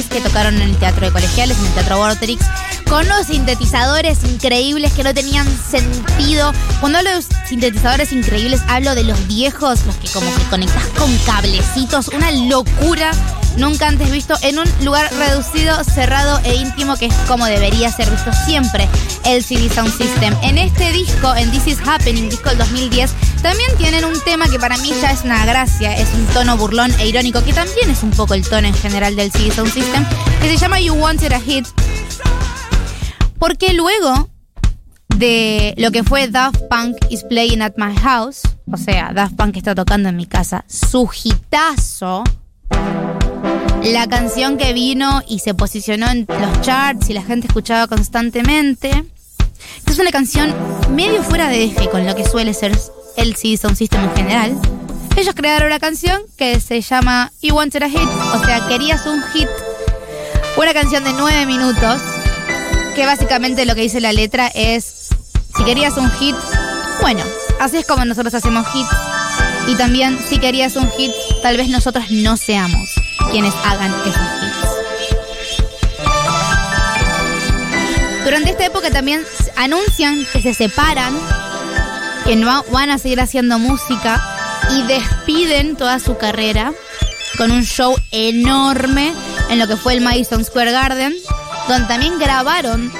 Que 0.01 0.21
tocaron 0.21 0.55
en 0.55 0.63
el 0.63 0.77
Teatro 0.77 1.05
de 1.05 1.11
Colegiales, 1.11 1.57
en 1.57 1.65
el 1.65 1.73
Teatro 1.73 1.97
Vorterix, 1.97 2.43
con 2.89 3.05
unos 3.05 3.27
sintetizadores 3.27 4.23
increíbles 4.23 4.91
que 4.93 5.03
no 5.03 5.13
tenían 5.13 5.47
sentido. 5.57 6.51
Cuando 6.79 6.97
hablo 6.97 7.11
de 7.11 7.21
sintetizadores 7.47 8.11
increíbles, 8.11 8.61
hablo 8.67 8.95
de 8.95 9.03
los 9.03 9.27
viejos, 9.27 9.85
los 9.85 9.95
que 9.97 10.09
como 10.09 10.33
que 10.35 10.43
conectás 10.49 10.85
con 10.97 11.15
cablecitos, 11.19 12.07
una 12.07 12.31
locura 12.31 13.11
nunca 13.57 13.87
antes 13.87 14.11
visto 14.11 14.33
en 14.41 14.57
un 14.57 14.65
lugar 14.83 15.11
reducido, 15.13 15.83
cerrado 15.83 16.39
e 16.43 16.55
íntimo, 16.55 16.97
que 16.97 17.05
es 17.05 17.13
como 17.27 17.45
debería 17.45 17.91
ser 17.91 18.09
visto 18.09 18.31
siempre 18.45 18.89
el 19.25 19.43
CD 19.43 19.69
Sound 19.69 19.95
System. 19.95 20.35
En 20.41 20.57
este 20.57 20.91
disco, 20.91 21.35
en 21.35 21.51
This 21.51 21.67
Is 21.67 21.77
Happening, 21.85 22.29
disco 22.29 22.49
del 22.49 22.57
2010, 22.57 23.11
también 23.43 23.75
tienen 23.77 24.05
un 24.05 24.19
tema 24.21 24.47
que 24.49 24.57
para 24.57 24.77
mí 24.77 24.89
ya 25.01 25.11
es 25.11 25.23
una 25.23 25.45
gracia, 25.45 25.95
es 25.97 26.13
un 26.13 26.25
tono 26.27 26.57
burlón 26.57 26.91
e 26.97 27.07
irónico, 27.07 27.43
que 27.43 27.51
también 27.51 27.89
es 27.89 28.01
un 28.01 28.11
poco 28.11 28.33
el 28.33 28.47
tono 28.47 28.67
en 28.67 28.73
general 28.73 29.17
del 29.17 29.31
CD 29.31 29.51
System, 29.69 30.05
que 30.41 30.47
se 30.47 30.57
llama 30.57 30.79
You 30.79 30.93
Wanted 30.93 31.33
a 31.33 31.41
Hit. 31.41 31.67
Porque 33.37 33.73
luego 33.73 34.29
de 35.17 35.73
lo 35.77 35.91
que 35.91 36.03
fue 36.03 36.29
Daft 36.29 36.61
Punk 36.69 36.95
is 37.09 37.23
Playing 37.25 37.61
at 37.61 37.73
My 37.75 37.93
House, 37.97 38.41
o 38.71 38.77
sea, 38.77 39.11
Daft 39.13 39.35
Punk 39.35 39.57
está 39.57 39.75
tocando 39.75 40.07
en 40.07 40.15
mi 40.15 40.25
casa, 40.25 40.63
su 40.69 41.09
hitazo, 41.23 42.23
la 43.83 44.07
canción 44.07 44.57
que 44.57 44.71
vino 44.71 45.21
y 45.27 45.39
se 45.39 45.53
posicionó 45.53 46.09
en 46.09 46.25
los 46.29 46.61
charts 46.61 47.09
y 47.09 47.13
la 47.13 47.23
gente 47.23 47.47
escuchaba 47.47 47.87
constantemente, 47.87 49.03
es 49.85 49.99
una 49.99 50.11
canción 50.11 50.55
medio 50.91 51.21
fuera 51.23 51.49
de 51.49 51.65
eje 51.65 51.89
con 51.89 52.07
lo 52.07 52.15
que 52.15 52.25
suele 52.25 52.53
ser 52.53 52.73
el 53.17 53.35
CD 53.35 53.57
Sound 53.57 53.77
System 53.77 54.03
en 54.03 54.15
general. 54.15 54.61
Ellos 55.15 55.35
crearon 55.35 55.67
una 55.67 55.79
canción 55.79 56.21
que 56.37 56.59
se 56.59 56.81
llama 56.81 57.31
You 57.41 57.55
Wanted 57.55 57.83
a 57.83 57.89
Hit, 57.89 58.09
o 58.33 58.43
sea, 58.43 58.67
querías 58.67 59.05
un 59.05 59.21
hit. 59.33 59.47
Una 60.57 60.73
canción 60.73 61.03
de 61.03 61.13
nueve 61.13 61.45
minutos, 61.45 62.01
que 62.95 63.05
básicamente 63.05 63.65
lo 63.65 63.75
que 63.75 63.81
dice 63.81 64.01
la 64.01 64.13
letra 64.13 64.47
es, 64.47 65.09
si 65.55 65.63
querías 65.63 65.97
un 65.97 66.09
hit, 66.11 66.35
bueno, 67.01 67.23
así 67.59 67.77
es 67.77 67.85
como 67.85 68.05
nosotros 68.05 68.33
hacemos 68.33 68.65
hits. 68.73 68.89
Y 69.67 69.75
también, 69.75 70.19
si 70.27 70.39
querías 70.39 70.75
un 70.75 70.89
hit, 70.91 71.11
tal 71.41 71.57
vez 71.57 71.69
nosotros 71.69 72.05
no 72.11 72.37
seamos 72.37 72.89
quienes 73.31 73.53
hagan 73.65 73.91
esos 74.05 74.15
hits. 74.15 74.63
Durante 78.23 78.51
esta 78.51 78.65
época 78.65 78.89
también 78.89 79.23
anuncian 79.57 80.25
que 80.31 80.41
se 80.41 80.53
separan, 80.53 81.13
que 82.25 82.35
no 82.35 82.63
van 82.71 82.89
a 82.89 82.97
seguir 82.97 83.21
haciendo 83.21 83.59
música 83.59 84.21
y 84.71 84.83
despiden 84.83 85.75
toda 85.75 85.99
su 85.99 86.17
carrera 86.17 86.73
con 87.37 87.51
un 87.51 87.63
show 87.63 87.95
enorme 88.11 89.13
en 89.49 89.59
lo 89.59 89.67
que 89.67 89.77
fue 89.77 89.93
el 89.93 90.01
Madison 90.01 90.43
Square 90.43 90.71
Garden, 90.71 91.13
donde 91.67 91.87
también 91.87 92.19
grabaron 92.19 92.91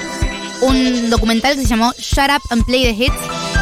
un 0.60 1.10
documental 1.10 1.56
que 1.56 1.62
se 1.62 1.68
llamó 1.68 1.92
Shut 1.98 2.30
Up 2.30 2.42
and 2.50 2.64
Play 2.64 2.84
the 2.84 3.04
Hits, 3.04 3.14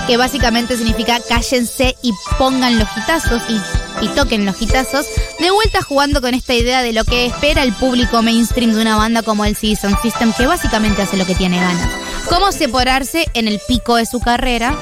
que 0.07 0.17
básicamente 0.17 0.77
significa 0.77 1.19
cállense 1.29 1.97
y 2.03 2.13
pongan 2.39 2.79
los 2.79 2.89
hitazos 2.97 3.43
y, 3.49 4.09
toquen 4.17 4.45
los 4.45 4.61
hitazos, 4.61 5.07
de 5.39 5.51
vuelta 5.53 5.81
jugando 5.83 6.21
con 6.21 6.35
esta 6.35 6.55
idea 6.55 6.83
de 6.83 6.93
lo 6.93 7.05
que 7.05 7.27
espera 7.27 7.63
el 7.63 7.73
público 7.73 8.21
mainstream 8.21 8.73
de 8.73 8.83
una 8.83 8.97
banda 8.97 9.23
como 9.23 9.45
el 9.45 9.57
Season 9.57 9.97
System, 10.03 10.33
que 10.33 10.47
básicamente 10.47 11.03
hace 11.03 11.17
lo 11.17 11.25
que 11.25 11.37
tiene 11.37 11.59
ganas. 11.59 11.89
Cómo 12.29 12.51
separarse 12.51 13.27
en 13.35 13.47
el 13.47 13.61
pico 13.69 13.97
de 13.97 14.07
su 14.07 14.21
carrera. 14.21 14.77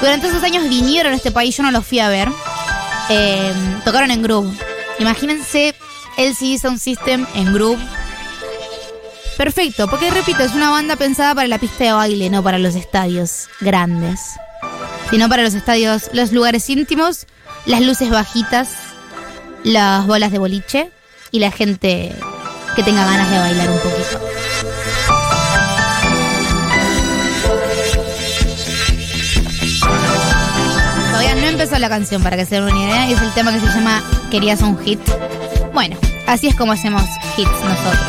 Durante 0.00 0.28
esos 0.28 0.42
años 0.42 0.68
vinieron 0.68 1.12
a 1.12 1.16
este 1.16 1.30
país, 1.30 1.56
yo 1.56 1.62
no 1.62 1.70
los 1.70 1.86
fui 1.86 1.98
a 1.98 2.08
ver. 2.08 2.28
Eh, 3.10 3.52
tocaron 3.84 4.10
en 4.10 4.22
Groove. 4.22 4.56
Imagínense 4.98 5.74
el 6.16 6.34
Sound 6.34 6.78
System 6.78 7.26
en 7.34 7.52
Groove. 7.52 7.80
Perfecto, 9.36 9.88
porque 9.88 10.10
repito, 10.10 10.42
es 10.42 10.52
una 10.52 10.70
banda 10.70 10.96
pensada 10.96 11.34
para 11.34 11.48
la 11.48 11.58
pista 11.58 11.84
de 11.84 11.92
baile, 11.92 12.28
no 12.28 12.42
para 12.42 12.58
los 12.58 12.74
estadios 12.74 13.48
grandes. 13.60 14.20
Sino 15.10 15.28
para 15.28 15.42
los 15.42 15.54
estadios, 15.54 16.10
los 16.12 16.32
lugares 16.32 16.68
íntimos, 16.68 17.26
las 17.66 17.80
luces 17.80 18.10
bajitas, 18.10 18.68
las 19.64 20.06
bolas 20.06 20.30
de 20.30 20.38
boliche 20.38 20.90
y 21.30 21.38
la 21.40 21.50
gente 21.50 22.14
que 22.76 22.82
tenga 22.82 23.04
ganas 23.04 23.30
de 23.30 23.38
bailar 23.38 23.70
un 23.70 23.78
poquito. 23.78 24.20
Empezó 31.60 31.78
la 31.78 31.90
canción 31.90 32.22
para 32.22 32.38
que 32.38 32.46
se 32.46 32.54
den 32.54 32.64
una 32.64 32.84
idea 32.84 33.10
es 33.10 33.20
el 33.20 33.30
tema 33.34 33.52
que 33.52 33.60
se 33.60 33.66
llama 33.66 34.02
Querías 34.30 34.62
un 34.62 34.78
hit. 34.82 34.98
Bueno, 35.74 35.94
así 36.26 36.46
es 36.46 36.54
como 36.54 36.72
hacemos 36.72 37.02
hits 37.36 37.50
nosotros. 37.50 38.06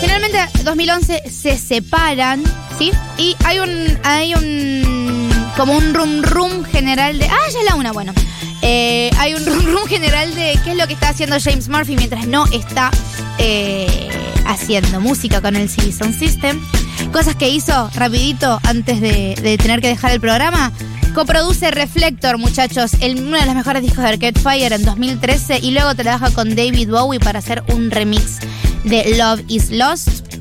Finalmente, 0.00 0.48
2011 0.64 1.30
se 1.30 1.58
separan, 1.58 2.42
¿sí? 2.76 2.90
Y 3.18 3.36
hay 3.44 3.60
un, 3.60 3.98
hay 4.02 4.34
un, 4.34 5.30
como 5.56 5.74
un 5.74 5.94
rum 5.94 6.20
rum 6.22 6.64
general 6.64 7.20
de, 7.20 7.26
ah, 7.26 7.50
ya 7.52 7.62
la 7.62 7.76
una, 7.76 7.92
bueno. 7.92 8.12
Eh, 8.62 9.12
hay 9.18 9.34
un 9.34 9.46
rum 9.46 9.64
rum 9.66 9.86
general 9.86 10.34
de 10.34 10.58
qué 10.64 10.72
es 10.72 10.76
lo 10.76 10.88
que 10.88 10.94
está 10.94 11.10
haciendo 11.10 11.36
James 11.38 11.68
Murphy 11.68 11.94
mientras 11.94 12.26
no 12.26 12.46
está 12.46 12.90
eh, 13.38 14.08
haciendo 14.44 15.00
música 15.00 15.40
con 15.40 15.54
el 15.54 15.70
Sound 15.70 16.18
System. 16.18 16.60
Cosas 17.12 17.34
que 17.34 17.48
hizo 17.48 17.90
rapidito 17.94 18.60
antes 18.62 19.00
de, 19.00 19.58
tener 19.60 19.80
que 19.80 19.88
dejar 19.88 20.12
el 20.12 20.20
programa. 20.20 20.72
Coproduce 21.14 21.72
Reflector, 21.72 22.38
muchachos, 22.38 22.92
el, 23.00 23.20
uno 23.20 23.36
de 23.36 23.46
los 23.46 23.54
mejores 23.56 23.82
discos 23.82 24.04
de 24.04 24.10
Arcade 24.10 24.38
Fire 24.40 24.72
en 24.72 24.84
2013 24.84 25.58
y 25.58 25.72
luego 25.72 25.94
trabaja 25.96 26.30
con 26.30 26.54
David 26.54 26.88
Bowie 26.88 27.18
para 27.18 27.40
hacer 27.40 27.64
un 27.74 27.90
remix 27.90 28.38
de 28.84 29.16
Love 29.16 29.42
is 29.48 29.70
Lost. 29.70 30.36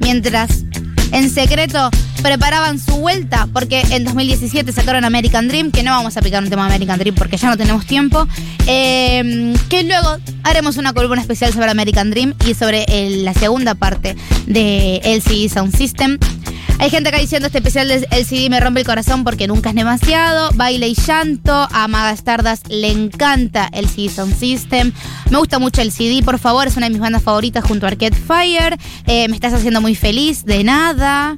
Mientras 0.00 0.64
en 1.12 1.30
secreto 1.30 1.90
preparaban 2.22 2.78
su 2.78 2.96
vuelta 2.96 3.48
porque 3.52 3.80
en 3.90 4.04
2017 4.04 4.72
sacaron 4.72 5.04
American 5.04 5.48
Dream, 5.48 5.70
que 5.70 5.82
no 5.82 5.90
vamos 5.92 6.16
a 6.16 6.22
picar 6.22 6.42
un 6.42 6.50
tema 6.50 6.62
de 6.68 6.74
American 6.74 6.98
Dream 6.98 7.14
porque 7.14 7.36
ya 7.36 7.48
no 7.48 7.56
tenemos 7.56 7.86
tiempo, 7.86 8.26
eh, 8.66 9.54
que 9.68 9.82
luego 9.84 10.16
haremos 10.44 10.76
una 10.76 10.92
columna 10.92 11.20
especial 11.20 11.52
sobre 11.52 11.70
American 11.70 12.10
Dream 12.10 12.34
y 12.46 12.54
sobre 12.54 12.84
el- 12.88 13.24
la 13.24 13.34
segunda 13.34 13.74
parte 13.74 14.16
de 14.46 15.00
LCD 15.04 15.48
Sound 15.48 15.74
System. 15.76 16.18
Hay 16.78 16.88
gente 16.88 17.10
acá 17.10 17.18
diciendo 17.18 17.46
este 17.46 17.58
especial 17.58 17.88
del 17.88 18.06
LCD 18.10 18.48
me 18.48 18.58
rompe 18.58 18.80
el 18.80 18.86
corazón 18.86 19.22
porque 19.22 19.46
nunca 19.46 19.68
es 19.68 19.74
demasiado. 19.74 20.50
Baile 20.54 20.88
y 20.88 20.94
llanto. 20.94 21.52
A 21.70 21.88
Maga 21.88 22.12
Stardust 22.12 22.68
le 22.68 22.90
encanta 22.90 23.68
el 23.72 23.86
CD 23.86 24.08
Sound 24.08 24.34
System. 24.38 24.92
Me 25.28 25.36
gusta 25.36 25.58
mucho 25.58 25.82
el 25.82 25.92
CD, 25.92 26.22
por 26.22 26.38
favor. 26.38 26.66
Es 26.68 26.78
una 26.78 26.86
de 26.86 26.90
mis 26.90 27.00
bandas 27.00 27.22
favoritas 27.22 27.64
junto 27.64 27.84
a 27.84 27.90
Arcade 27.90 28.16
Fire. 28.16 28.78
Eh, 29.06 29.28
me 29.28 29.34
estás 29.34 29.52
haciendo 29.52 29.82
muy 29.82 29.94
feliz. 29.94 30.46
De 30.46 30.64
nada. 30.64 31.36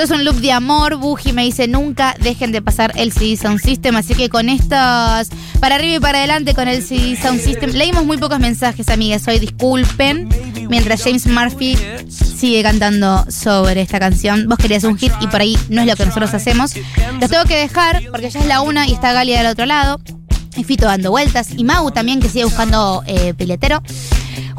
Sos 0.00 0.12
un 0.12 0.24
loop 0.24 0.36
de 0.36 0.50
amor, 0.50 0.96
Buji 0.96 1.34
me 1.34 1.44
dice 1.44 1.68
nunca 1.68 2.14
dejen 2.20 2.52
de 2.52 2.62
pasar 2.62 2.90
el 2.96 3.12
CD 3.12 3.36
Sound 3.36 3.60
System, 3.60 3.96
así 3.96 4.14
que 4.14 4.30
con 4.30 4.48
estos 4.48 5.28
para 5.60 5.74
arriba 5.74 5.96
y 5.96 6.00
para 6.00 6.20
adelante 6.20 6.54
con 6.54 6.68
el 6.68 6.82
CD 6.82 7.18
Sound 7.20 7.38
System. 7.38 7.72
Leímos 7.72 8.06
muy 8.06 8.16
pocos 8.16 8.38
mensajes, 8.38 8.88
amigas, 8.88 9.28
hoy 9.28 9.38
disculpen. 9.38 10.26
Mientras 10.70 11.04
James 11.04 11.26
Murphy 11.26 11.76
sigue 12.08 12.62
cantando 12.62 13.26
sobre 13.30 13.82
esta 13.82 14.00
canción. 14.00 14.48
Vos 14.48 14.56
querías 14.56 14.84
un 14.84 14.96
hit 14.96 15.12
y 15.20 15.26
por 15.26 15.42
ahí 15.42 15.58
no 15.68 15.82
es 15.82 15.86
lo 15.86 15.94
que 15.96 16.06
nosotros 16.06 16.32
hacemos. 16.32 16.76
Los 17.20 17.28
tengo 17.28 17.44
que 17.44 17.56
dejar 17.56 18.00
porque 18.10 18.30
ya 18.30 18.40
es 18.40 18.46
la 18.46 18.62
una 18.62 18.88
y 18.88 18.94
está 18.94 19.12
Galia 19.12 19.36
del 19.36 19.48
otro 19.48 19.66
lado. 19.66 20.00
Y 20.56 20.64
Fito 20.64 20.86
dando 20.86 21.10
vueltas. 21.10 21.50
Y 21.54 21.64
Mau 21.64 21.90
también 21.90 22.20
que 22.20 22.30
sigue 22.30 22.44
buscando 22.44 23.02
eh, 23.06 23.34
piletero. 23.34 23.82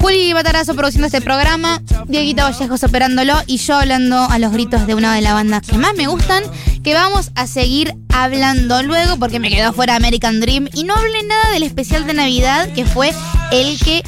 Juli 0.02 0.34
Matarazo 0.34 0.74
produciendo 0.74 1.06
este 1.06 1.22
programa, 1.22 1.80
Dieguito 2.08 2.42
Vallejos 2.42 2.84
operándolo 2.84 3.36
y 3.46 3.58
yo 3.58 3.76
hablando 3.76 4.18
a 4.18 4.40
los 4.40 4.52
gritos 4.52 4.88
de 4.88 4.96
una 4.96 5.14
de 5.14 5.22
las 5.22 5.34
bandas 5.34 5.62
que 5.62 5.78
más 5.78 5.94
me 5.96 6.08
gustan, 6.08 6.44
que 6.84 6.96
vamos 6.96 7.32
a 7.36 7.46
seguir 7.46 7.94
hablando 8.12 8.82
luego 8.82 9.18
porque 9.18 9.40
me 9.40 9.52
quedó 9.52 9.74
fuera 9.74 9.96
American 9.96 10.40
Dream 10.40 10.70
y 10.74 10.86
no 10.86 10.96
hablé 10.96 11.22
nada 11.24 11.52
del 11.52 11.62
especial 11.62 12.08
de 12.08 12.16
Navidad 12.16 12.74
que 12.74 12.84
fue 12.84 13.14
el 13.52 13.78
que 13.78 14.02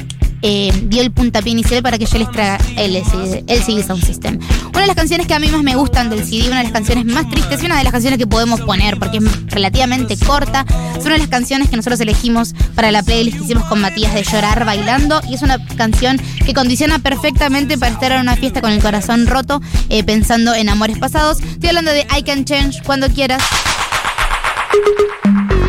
eh, 0.46 0.70
dio 0.88 1.00
el 1.00 1.10
puntapié 1.10 1.52
inicial 1.52 1.82
para 1.82 1.96
que 1.96 2.04
yo 2.04 2.18
les 2.18 2.30
traiga 2.30 2.58
el, 2.76 2.96
el 2.96 3.62
CD 3.62 3.82
Sound 3.82 4.04
System. 4.04 4.38
Una 4.68 4.80
de 4.82 4.86
las 4.86 4.94
canciones 4.94 5.26
que 5.26 5.32
a 5.32 5.38
mí 5.38 5.48
más 5.48 5.62
me 5.62 5.74
gustan 5.74 6.10
del 6.10 6.22
CD, 6.22 6.48
una 6.48 6.58
de 6.58 6.64
las 6.64 6.72
canciones 6.72 7.06
más 7.06 7.30
tristes 7.30 7.62
y 7.62 7.66
una 7.66 7.78
de 7.78 7.84
las 7.84 7.92
canciones 7.92 8.18
que 8.18 8.26
podemos 8.26 8.60
poner 8.60 8.98
porque 8.98 9.18
es 9.18 9.46
relativamente 9.46 10.18
corta, 10.18 10.66
es 10.98 11.02
una 11.06 11.14
de 11.14 11.20
las 11.20 11.28
canciones 11.28 11.70
que 11.70 11.76
nosotros 11.76 11.98
elegimos 12.00 12.54
para 12.74 12.92
la 12.92 13.02
playlist 13.02 13.38
que 13.38 13.44
hicimos 13.44 13.64
con 13.64 13.80
Matías 13.80 14.12
de 14.12 14.22
Llorar 14.22 14.66
Bailando 14.66 15.22
y 15.26 15.32
es 15.32 15.40
una 15.40 15.64
canción 15.76 16.20
que 16.44 16.52
condiciona 16.52 16.98
perfectamente 16.98 17.78
para 17.78 17.92
estar 17.92 18.12
en 18.12 18.20
una 18.20 18.36
fiesta 18.36 18.60
con 18.60 18.70
el 18.70 18.82
corazón 18.82 19.26
roto 19.26 19.62
eh, 19.88 20.04
pensando 20.04 20.54
en 20.54 20.68
amores 20.68 20.98
pasados. 20.98 21.40
Estoy 21.40 21.70
hablando 21.70 21.90
de 21.90 22.06
I 22.14 22.22
Can 22.22 22.44
Change 22.44 22.82
cuando 22.82 23.08
quieras. 23.08 23.42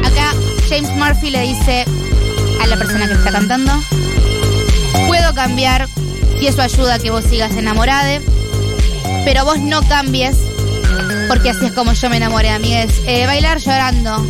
Acá 0.03 0.33
James 0.67 0.89
Murphy 0.97 1.29
le 1.29 1.41
dice 1.43 1.85
a 2.61 2.67
la 2.67 2.75
persona 2.75 3.07
que 3.07 3.13
está 3.13 3.31
cantando, 3.31 3.71
puedo 5.07 5.33
cambiar 5.33 5.87
y 6.39 6.47
eso 6.47 6.61
ayuda 6.61 6.95
a 6.95 6.99
que 6.99 7.11
vos 7.11 7.23
sigas 7.23 7.55
enamorada, 7.55 8.19
pero 9.23 9.45
vos 9.45 9.59
no 9.59 9.81
cambies 9.87 10.37
porque 11.27 11.49
así 11.49 11.65
es 11.65 11.73
como 11.73 11.93
yo 11.93 12.09
me 12.09 12.17
enamoré, 12.17 12.49
amigues. 12.49 13.01
Eh, 13.07 13.25
bailar 13.25 13.59
llorando 13.59 14.25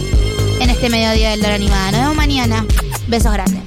en 0.59 0.69
este 0.69 0.89
mediodía 0.89 1.31
del 1.31 1.41
Dora 1.41 1.55
Animada. 1.55 1.91
Nos 1.91 2.01
vemos 2.01 2.15
mañana. 2.15 2.65
Besos 3.07 3.33
grandes. 3.33 3.61